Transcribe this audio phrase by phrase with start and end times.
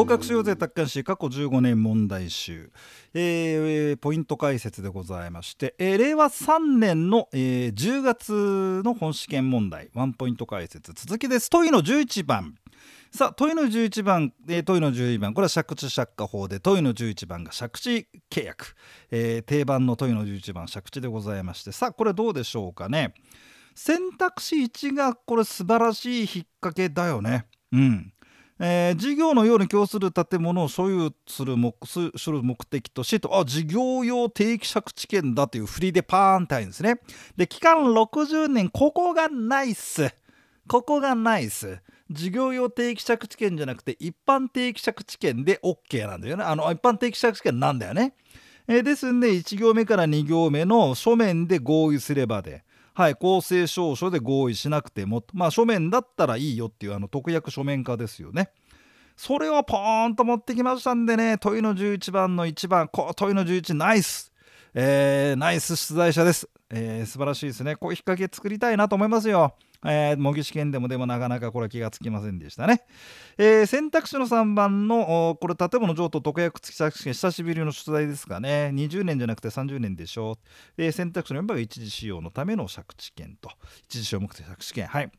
[0.00, 2.72] 合格しようぜ達観し過去15年問題集、
[3.12, 9.90] えー、ポイント解説でございまして、えー、令和3年の、えー、10月の本試験問題。
[9.92, 11.50] ワンポイント解説続きです。
[11.50, 12.54] 問いの11番。
[13.10, 15.34] さあ問いの11番、えー、問いの12番。
[15.34, 18.76] これは借地借家法で問いの11番が借地契約、
[19.10, 21.72] えー、定番の問いの11番借地でございまして。
[21.72, 23.12] さあこれどうでしょうかね。
[23.74, 26.28] 選択肢1がこれ素晴らしい引っ
[26.62, 27.44] 掛けだよね。
[27.72, 28.14] うん。
[28.62, 37.00] えー、事業のように供する建物を所有する目する目的としとあ事業用定期借地権だという振りでパーンって入るんですね。
[37.38, 40.14] で期間60年ここがナイス。
[40.68, 41.80] ここがナイス。
[42.10, 46.44] 事業用定期借地権じゃなくて一般定期借地権で OK なんだよね。
[46.44, 48.14] あの一般定期借地権なんだよね、
[48.68, 58.50] えー、ですんで1行目から2行目の書面で合意すればではい、公正証書で合意しなくても、まあ、書面だったらいいよっていうあの特約書面化ですよね。
[59.16, 64.29] それをポーンと持ってきましたんでね、問いの11番の1番、こ問いの11ナイス、
[64.74, 66.48] えー、ナイス出題者です。
[66.70, 67.76] えー、素晴らしいですね。
[67.76, 69.54] こう引っ掛け作りたいなと思いますよ。
[69.84, 72.82] えー、模擬試験でもでもなかなかこれは気がつきませんでしたね。
[73.38, 80.32] えー、選択肢の3番のこれ建物譲渡特約付き借地権久しぶりの出題ですかね20年じゃなくて30年でしょ
[80.78, 83.50] う、え、選択肢の4番が一時使用のための借地権と
[83.84, 85.10] 一時使用目的借地権はい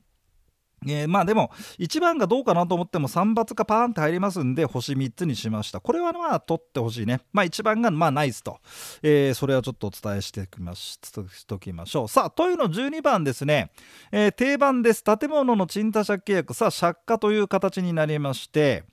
[0.87, 5.79] えー、まあでも1番がどうかなと思っても3抜がパーンって入りますんで星3つにしました。
[5.79, 7.21] これはまあ取ってほしいね。
[7.31, 8.59] まあ1番がまあナイスと、
[9.03, 10.99] えー、それはちょっとお伝えしてきまし
[11.45, 12.07] ときましょう。
[12.07, 13.71] さあというの12番ですね、
[14.11, 15.03] えー、定番です。
[15.03, 16.53] 建物の賃貸借契約。
[16.55, 18.83] さあ借家という形になりまして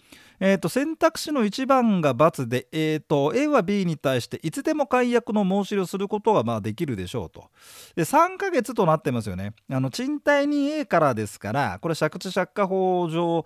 [0.41, 7.51] えーと、選択肢の1番が×で、えーと、A は B に対していつでも解約の申し入れをすることがまあできるでしょうと。
[7.97, 9.55] で3ヶ月となってますよね。
[9.71, 13.45] あの賃貸人 A からですからこれ借地借家法上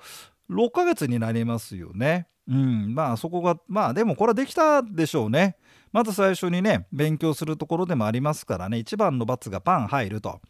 [0.51, 2.29] 6ヶ月になりますよね。
[2.49, 5.57] うんまあそこがまあでもこれはできたでしょうね。
[5.93, 10.41] まず最初にね勉強するところでもありますからね1番の×がパン入ると。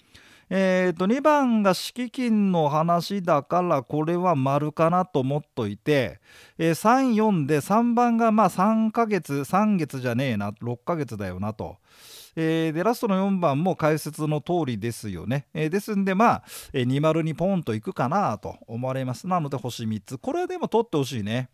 [0.54, 6.20] えー、と2番が敷金の話だからこれは丸かなと思っといて、
[6.58, 11.78] えー、34で3番がまあ3ヶ月3月じゃねえな6ヶ月だよなと。
[12.36, 16.42] えー、でラストの4番も解説の通りですよね、えー、ですんでまあ、
[16.74, 19.26] えー、20にポンといくかなと思われます。
[19.26, 20.18] なので星3つ。
[20.18, 21.48] これはでも取ってほしいね。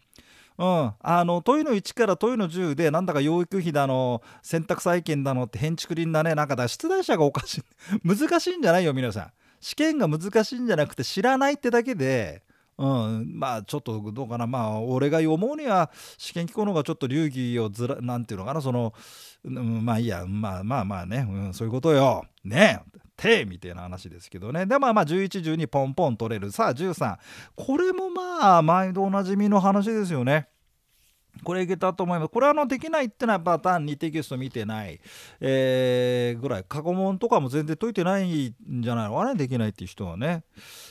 [0.58, 6.34] うん、あの問いの1から問いの10でなんだか養育費だの洗濯債権だのって変築林だね。
[6.34, 7.62] なんか出題者がおかしい。
[8.04, 9.32] 難しいんじゃないよ皆さん。
[9.60, 12.42] 試験が難しいんじゃなくて知らないってだけで
[12.78, 14.46] うん、まあちょっとどうかな。
[14.46, 18.60] まあ俺が思うには試験機構の方がちょっと流儀をずらなんていうのかな。
[18.60, 18.94] その、
[19.44, 22.24] うん、まあいいやまあまあまあね、うん、そういうことよ。
[22.44, 22.80] ね。
[22.94, 24.64] えてみたいな話ですけどね。
[24.64, 26.52] でまあまあ1112ポンポン取れる。
[26.52, 27.18] さあ13
[27.56, 30.48] これもまあ毎度おなじみの話ですよね。
[31.44, 32.28] これいけたと思います。
[32.28, 35.00] これはあのできないってのはパターンにテキスト見てない、
[35.40, 39.18] えー、ぐらい過去問とかも全然解いてないんじゃないの？
[39.18, 40.44] かねできないっていう人はね、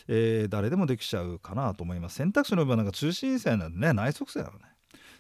[0.07, 2.15] えー、誰でもできちゃうかなと思います。
[2.15, 4.65] 選択肢の部分なんか中心線なんでね内側線なのね。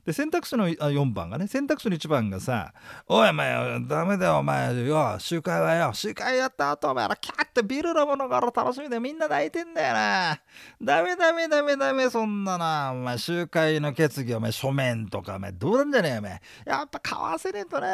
[0.05, 2.73] で選択肢の4番がね選択肢の1番がさ
[3.07, 10.39] 「おいお前ダメだよお前よ集会はよ集会やった後お前らキャッてビルのものから楽しみでみんな泣いてんだよな
[10.81, 17.87] ダメダメダメダメそんななお前集会の決議お前書面とかお前どうなんじゃねえお前やっぱ買わせねえとね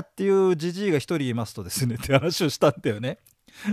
[0.00, 3.18] っていうじじいが一人いますとですねって話をしたんだよね。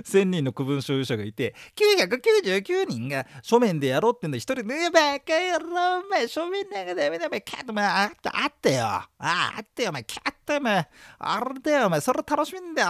[0.03, 8.85] 1000人の区分所有者がいて999人が書面でやろうってんだ一人で「バカ野郎お前書面なんかダメだお前キャットお前あったあったよ。
[8.85, 12.89] ああったよお前キャットお前あれだよお前それ楽しみんだよ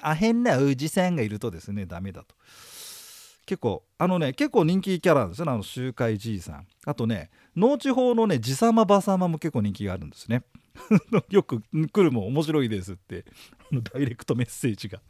[0.00, 2.34] あ変なおじさんがいるとですねダメだと。
[3.44, 6.66] 結構あのね結構人気キャラなんですよねあの集会じいさん。
[6.86, 10.44] あとね農地方のね地様ばさまも結構人気があるんですね。
[11.28, 13.24] よく来るも面白いですって
[13.92, 15.00] ダイレクトメッセージが。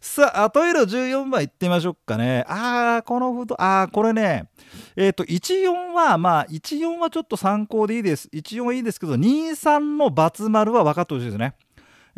[0.00, 2.44] さあ、トイレ14番いってみましょうかね。
[2.48, 4.48] あー、このフード、あー、これね、
[4.94, 8.28] えっ、ー、と、14は、まあ、14はちょっと参考でいいです。
[8.32, 11.54] 14はいいですけど、23の×丸は分かってほしいですね。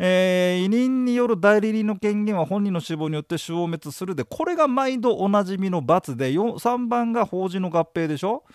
[0.01, 8.45] えー、委任による代理人の権限は本人の死亡によって消滅するで、これが毎度おなじみの×で、3番が法人の合併でしょ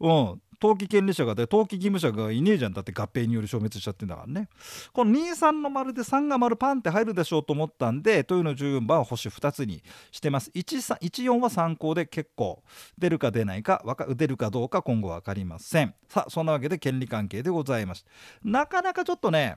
[0.00, 2.72] うん、登記権利者がで登記義務者がいねえじゃん。
[2.72, 4.48] だって合併による消滅しちゃってんだからね。
[4.92, 10.50] この23の丸で3が丸パンって入るでしょうと思ったんでというの14番は星2つにしてます。
[10.50, 12.62] 14は参考で結構
[12.98, 15.94] 出るか出ないか出るかどうか今後分かりません。
[16.08, 18.04] さあそんなわけで権利関係でございます。
[18.42, 19.56] なかなかちょっとね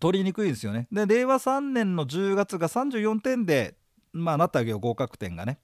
[0.00, 0.88] 取りにくいですよね。
[0.90, 3.76] で令和3年の10月が34点で
[4.12, 5.58] まあ、なったわけよ合格点がね。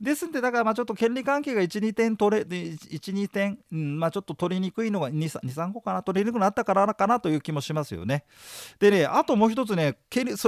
[0.00, 6.02] ですんでだからまあちょっと権利関係が12点取れ12点、うんまあ、ちょっと取りにくいのが23個かな？
[6.02, 8.24] 取りにくくなったからかなという気もしますよね。
[8.78, 9.96] でねあともう一つね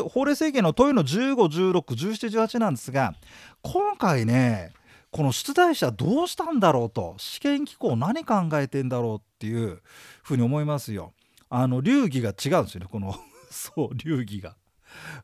[0.09, 3.15] 法令制限の問いの15161718なんですが
[3.63, 4.73] 今回ね
[5.11, 9.81] この出題者どうしたんだろうと試験機構何考えてんだろうっていう
[10.23, 11.13] ふうに思いますよ。
[11.51, 13.15] あの流儀が違うんですよねこの
[13.51, 14.57] そう流儀が。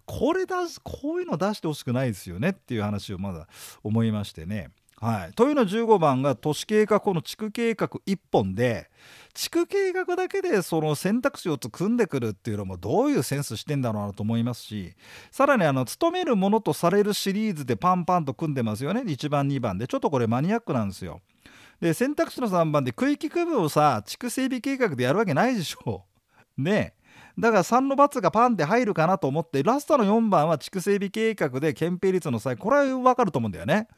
[0.07, 3.49] これ出すこういうの出してほしくないですよねっていう話をまだ
[3.83, 4.71] 思いましてね。
[5.01, 8.91] はい、というの15番が都市計画この地区計画1本で
[9.33, 14.93] 地区計画だけでその選択肢を組んでくるっていうのもどういうセンスしてんだろうなと思いますし
[15.31, 21.23] さらにあの勤めるものとされるシリーズでパンパンと組んでますよね1番2番でちょっとこれマニアックなんですよ。
[21.81, 26.05] で選択肢の3番で区域区分をさ地区整備計画でやるわけないでしょ。
[26.59, 26.93] ね
[27.41, 33.89] だから3の×がパンって入るかなと思ってラストの4番は地区整備計画で憲兵率の際これは分かると思うんだよね。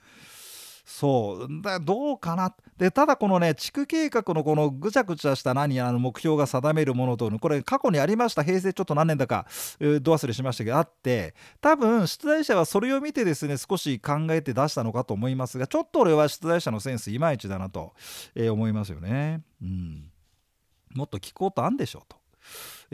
[0.84, 9.46] そうだどうかなでただこのね地区計画のこのぐちゃぐちゃした何やの目標が定めるものとこれ過去にありました平成ちょっと何年だか
[9.78, 17.92] ど忘れしましたけどあって多分出題者はそれを見てですね少し考えて出したのかと思いますがちょっと俺は出題者のセンスいまいちだなと、
[18.34, 19.42] えー、思いますよね。
[19.62, 20.10] うん、
[20.94, 22.16] もっと聞こうとあんでしょうと。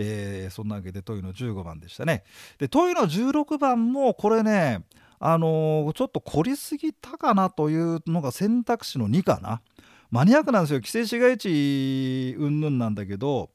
[0.00, 2.22] えー、そんなわけで問いの15番でしたね。
[2.58, 4.84] で問いの16番もこれね
[5.18, 9.60] あのー、ちょっと凝りすぎたかなというのが選択肢の2かな。
[10.10, 10.78] マニアックなんですよ。
[10.78, 13.50] 規制市街地云々なんだけど、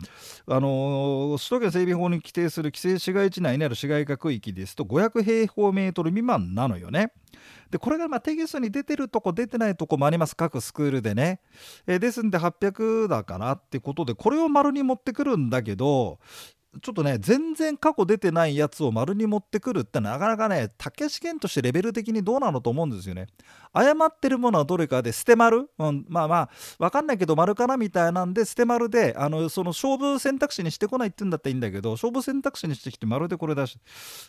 [0.47, 7.11] あの、首都圏整備法に規定する規制市街地内にある市街化区域ですと500平方メートル未満なのよね。
[7.71, 10.35] でこれがまあテキストに出てるとこ出てないとこもあります。
[10.35, 11.41] 各スクールでね、
[11.87, 16.19] えー、ですんで800だかなってことでこれを丸に持ってくるんだけど
[16.81, 23.27] ちょっとね全然過去出てないやつを丸に持ってくるってなかなかね竹試験としてレベル的にどうなのと思うんですよね。
[23.71, 26.49] 誤ってるものはどれかで捨て丸、うん、まあまあ
[26.79, 33.79] 分かんないけど丸かなみたいなんで捨て丸であのその勝負選択肢にしてこないって言うんだったらいいんだけど勝負選択肢にしてきて丸でこれ出し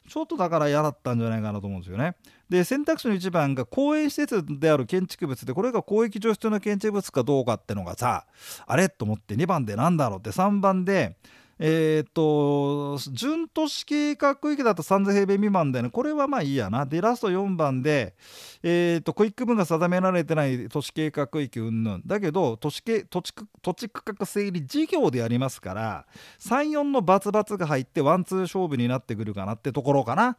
[0.09, 2.17] ちょっとだから嫌だったんじゃないかなと思うんですよね。
[2.49, 8.27] で選択肢の1番が公営施設である建築物でこれが公益上必要な建築物かどうかってのがさ
[8.67, 11.17] あれと思って2番で何だろうって3番で
[11.59, 15.91] えー、っと準都市計画区域だと3000平米未満でね。
[15.91, 16.87] これはまあいいやな。
[16.87, 18.15] でラスト4番で、
[18.63, 22.01] えー、っと区域分が定められてない都市計画区域云々。
[22.07, 26.07] だけど都市土地土地区画整理事業でやりますから
[26.41, 30.37] 34のバツバツが入ってワンツー勝負になってくるかなってところかな。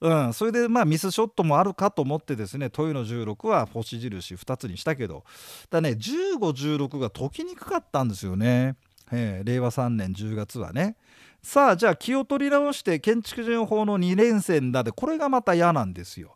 [0.00, 5.24] うん、それでまあミスショットもあるかと思ってですね問いの16は星印2つにしたけど。
[5.70, 8.76] だね1516が解きにくかったんですよね。
[9.12, 10.96] えー、令和3年10月はね
[11.42, 16.34] さあじゃあ気を取り直して建築事業法の2連戦だでこれがまた嫌なんですよ。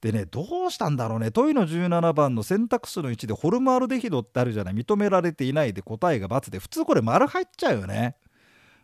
[0.00, 8.16] でねどうしたんだろうね問いの17番の選択肢の1でホルムアルデヒドってあるじゃない認められていないで答えが×で普通これ丸入っちゃうよね。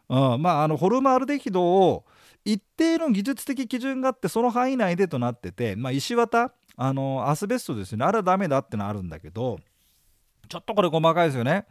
[0.08, 2.04] うん、まああのホルムアルデヒドを
[2.44, 9.58] 一定の技術的基準があってその範囲内でとなってて、まあ、石綿あのアスベストですよねあれはダメだってのあるんだけど
[10.48, 11.66] ちょっとこれ細かいですよね。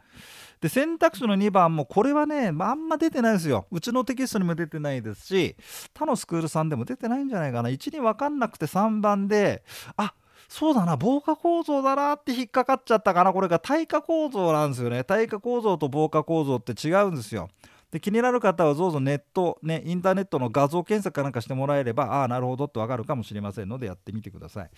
[0.62, 3.66] で選択肢の2番もこれはね、まあ、あんま出てないですよ。
[3.72, 5.56] うちのテキストにも出てないですし
[5.92, 7.68] 他のスクールさんでも出てないんじゃないかな。
[7.68, 9.64] 1に分かんなくて3番で
[9.96, 10.14] あ
[10.48, 13.32] そうだな防火構造だなって引っかかっちゃったかな。
[13.32, 15.02] これが耐火構造なんですよね。
[15.02, 17.48] 耐火構造と防火構造って違うんですよ。
[17.92, 24.70] で気になる方はどうぞネット、ね、インターネットの画像検索かなんかしてもらえればああなるほどってわかるかもしれませんのでやってみてください。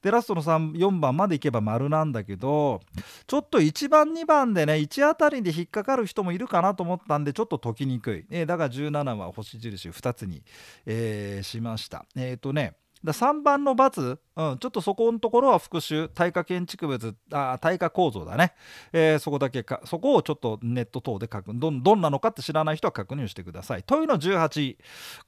[0.00, 2.80] でラストの3 4番までいけば丸なんだけど
[3.26, 10.42] ちょっと1番2番でね1あたりで引っかかる人もいるかなと思ったんでちょっと解きにくい、えー、だから17は星印2つに、
[10.86, 12.06] えー、しました。
[12.16, 12.74] えっ、ー、とね
[13.04, 18.54] だ3番の×、うん、ちょっとそこのところは復習耐火建築物あ耐火構造だね、
[18.92, 23.82] えー、そこだけかそこをちょっとネット等で確どどんなのかって知らない人は確認してください。
[23.82, 24.76] 問いうの18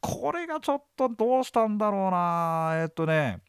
[0.01, 2.73] これがちょっとどうしたんだろうな。
[2.77, 3.41] え、っとね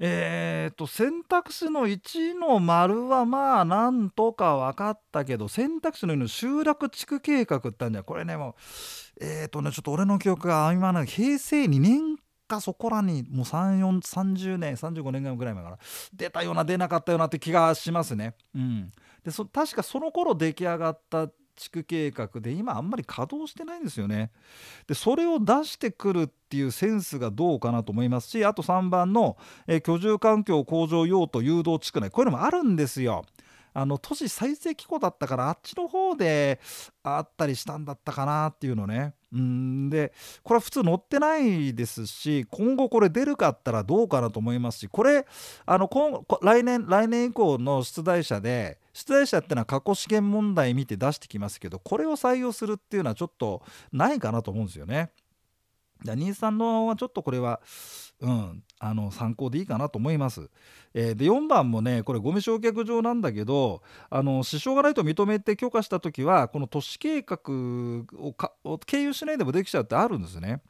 [0.00, 8.56] えーと、選択肢の1の丸はまあなんとか分かったけど選択肢の2の集落地区計画ってあるんじゃこれねも
[9.20, 12.16] うえっ、とねちょっと俺の記憶が今な平成2年
[12.54, 15.78] かそこらにもう3430年35年ぐらい前から
[16.12, 18.34] 出たような出なかったようなって気がしますね。
[18.54, 18.92] うん、
[19.24, 24.30] でそ確かその頃出来上がった地区計画で今あんまり稼働してないんですよね。
[24.86, 33.24] でそれを出してくるっていうセンスがどうかなと思いますしあと3番の、え、居住環境向上用途誘導地区内こういうのもあるんですよ。
[33.76, 36.60] あの都市再生機構だったからあっちの方で
[37.02, 39.14] あったりしたんだったかなっていうのね。
[39.34, 40.12] うんで
[40.44, 45.26] これは普通載ってないですし今後これ出るかったらどうかなと思いますしこれ
[45.66, 53.62] あの今来年来年以降の出題者で出題者ってのは過去試験問題見て出してきますけどこれを採用するっていうのはちょっと
[53.92, 55.10] ないかなと思うんですよね。
[56.04, 57.60] 兄さんのはちょっとこれは、
[58.20, 60.50] うん、あの参考でいいかなと思います。
[60.92, 67.38] えー、で4番もねこれゴミ焼却場なんだけどあの支障がないと認めて許可した時はこの都市計画
[68.18, 70.62] をかを経由しないでもできちゃうってあるんですね。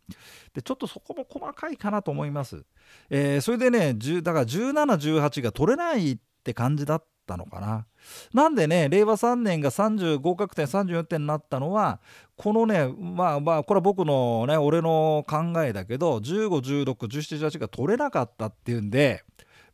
[0.54, 2.64] でちょっとそこも細かいかなと思います。
[3.10, 7.86] えー、それでねだから1718が取れないって感じだったのかな。
[8.32, 12.00] なんでね令和3年が30合格点34点になったのは
[12.36, 19.24] このねまあまあこれは僕のね俺の考えだけど15161718が取れなかったっていうんで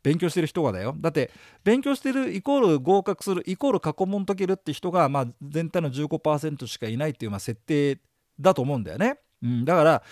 [0.03, 1.29] 勉強してる人がだよだって
[1.63, 7.99] 勉強してるイコール合格するイコール過去問解けるって人が、まあ、全体の15%しかいないっていうまあ設定
[8.39, 9.19] だと思うんだよね。
[9.43, 10.03] うん、だから、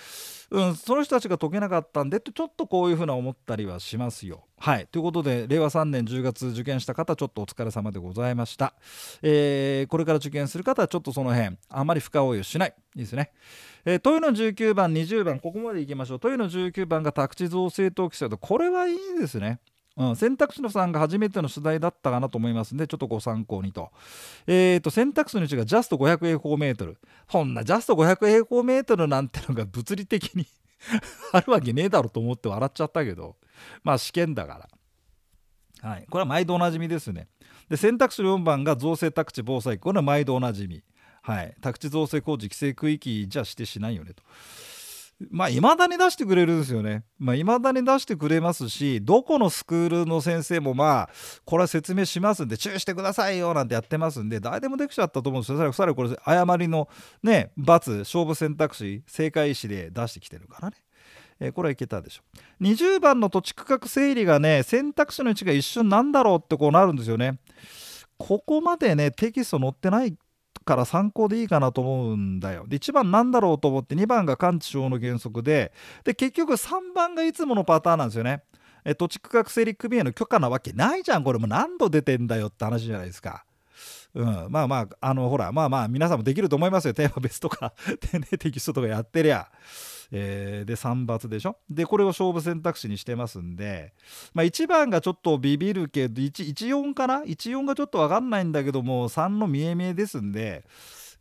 [0.52, 4.46] うん、その人たちが解けなかったんでってちょっとこういうふうな思ったりはしますよ。
[4.58, 8.74] はいということで令和3年10月受験した方ちょっとお疲れ様でございました。
[9.22, 12.74] えー、これから受験する方はちょっとその辺あまり深追いをしない。
[12.96, 13.32] いいですね。
[13.86, 16.20] えー、問いの19番20番ここまでいきましょう。
[16.20, 19.60] 問いの19番が宅地造成等規制とこれはいいですね。
[20.00, 23.92] うん、選択肢の3が初めての取材だったかなと思いますんでちょっとご参考にと,、
[24.48, 26.98] えーと、選択肢の1がジャスト500平方メートル
[27.30, 30.48] そんなジャスト500平方メートルなんてのが物理的に
[31.34, 33.36] あるわけねえだろと思って笑っちゃったけど
[33.84, 34.70] まあ試験だから。
[35.82, 37.30] はい、これは毎度おなじみですね。
[37.70, 40.84] で選択肢の4番が造成宅地防災これは毎度おなじみ。
[41.22, 44.24] はい、宅地造成工事規制区域じゃしてしないよねと。
[45.30, 47.04] まあ、未だに出してくれるんですよね。
[47.18, 51.10] まあ、未だに出してくれますし、どこのスクールの先生もまあ、
[51.44, 55.74] これは説明しますんで、注意してくださいよなんてやってますんで、誰でもできちゃったと思うんですよ。
[55.74, 56.88] それこれ、誤りの
[57.22, 60.78] ね、罰、勝負選択肢、正解意思で出してきてるからね。
[61.42, 62.24] えー、これはいけたでしょ。
[62.62, 67.40] 20番の土地区画整理がね、選択肢の位置が一瞬なんだろうってこうなるんですよね。
[68.18, 70.16] ここまでね、テキスト載ってない
[70.66, 72.66] から参考でいいかなと思うんだよ。
[72.68, 75.72] で1番なんだろうと思って2番が完治症の原則で
[76.04, 78.44] で結局3番がいつものパターンなんですよね。
[78.86, 83.46] え土地区画整理組合の許可なわけないじゃんこれも何度出てんだよって話じゃないですか。
[84.16, 87.74] うん、まあまああのほらまあまあ皆さんもできると思いますよテーマ別とか
[88.40, 89.50] テキストとかやってりゃ。
[90.12, 91.58] えー、で3抜でしょ？
[91.70, 93.94] でこれを勝負選択肢にしてますんで、
[94.34, 100.66] まあ、1番がちょっとビビるけど14かな？14がちょっと分かんないんだけども3の見え見えですんで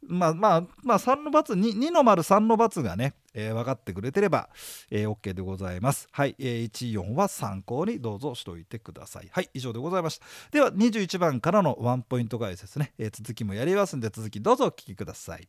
[0.06, 4.48] まあまあまあ3の ×2 2の丸3の×がね、えー、分かってくれてれば、
[4.90, 6.06] えー、OK でございます。
[6.12, 9.28] はい、えー、14は参考にどうぞしといてください。
[9.32, 10.26] はい、以上でございました。
[10.52, 15.48] では21番からのワンポイント解説ね、えー、続きもやりますんで続きどうぞお聞きください。